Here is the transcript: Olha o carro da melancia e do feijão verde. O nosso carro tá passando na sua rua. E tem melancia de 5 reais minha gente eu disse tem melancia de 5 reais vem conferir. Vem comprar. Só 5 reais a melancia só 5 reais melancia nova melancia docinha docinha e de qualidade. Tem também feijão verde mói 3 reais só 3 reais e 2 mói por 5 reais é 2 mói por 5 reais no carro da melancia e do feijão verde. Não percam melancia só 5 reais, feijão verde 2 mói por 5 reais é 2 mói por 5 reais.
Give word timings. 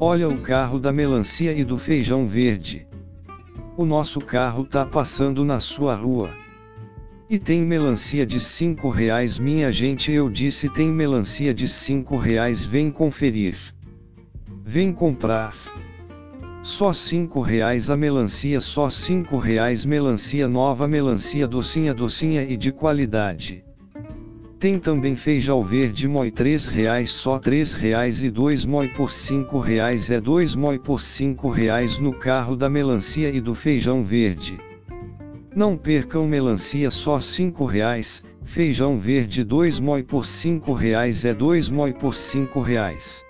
Olha 0.00 0.28
o 0.28 0.38
carro 0.38 0.80
da 0.80 0.92
melancia 0.92 1.52
e 1.52 1.62
do 1.62 1.78
feijão 1.78 2.26
verde. 2.26 2.84
O 3.76 3.84
nosso 3.84 4.20
carro 4.20 4.64
tá 4.64 4.84
passando 4.84 5.44
na 5.44 5.60
sua 5.60 5.94
rua. 5.94 6.30
E 7.30 7.38
tem 7.38 7.62
melancia 7.62 8.26
de 8.26 8.40
5 8.40 8.90
reais 8.90 9.38
minha 9.38 9.70
gente 9.70 10.10
eu 10.10 10.28
disse 10.28 10.68
tem 10.68 10.88
melancia 10.88 11.54
de 11.54 11.68
5 11.68 12.16
reais 12.16 12.64
vem 12.64 12.90
conferir. 12.90 13.56
Vem 14.64 14.92
comprar. 14.92 15.54
Só 16.60 16.92
5 16.92 17.40
reais 17.40 17.88
a 17.88 17.96
melancia 17.96 18.60
só 18.60 18.90
5 18.90 19.38
reais 19.38 19.84
melancia 19.84 20.48
nova 20.48 20.88
melancia 20.88 21.46
docinha 21.46 21.94
docinha 21.94 22.42
e 22.42 22.56
de 22.56 22.72
qualidade. 22.72 23.63
Tem 24.64 24.78
também 24.78 25.14
feijão 25.14 25.62
verde 25.62 26.08
mói 26.08 26.30
3 26.30 26.64
reais 26.64 27.10
só 27.10 27.38
3 27.38 27.74
reais 27.74 28.22
e 28.22 28.30
2 28.30 28.64
mói 28.64 28.88
por 28.88 29.12
5 29.12 29.58
reais 29.58 30.10
é 30.10 30.18
2 30.18 30.56
mói 30.56 30.78
por 30.78 31.02
5 31.02 31.50
reais 31.50 31.98
no 31.98 32.14
carro 32.14 32.56
da 32.56 32.66
melancia 32.70 33.28
e 33.28 33.42
do 33.42 33.54
feijão 33.54 34.02
verde. 34.02 34.58
Não 35.54 35.76
percam 35.76 36.26
melancia 36.26 36.88
só 36.90 37.18
5 37.18 37.62
reais, 37.66 38.24
feijão 38.42 38.96
verde 38.96 39.44
2 39.44 39.80
mói 39.80 40.02
por 40.02 40.24
5 40.24 40.72
reais 40.72 41.26
é 41.26 41.34
2 41.34 41.68
mói 41.68 41.92
por 41.92 42.14
5 42.14 42.58
reais. 42.62 43.22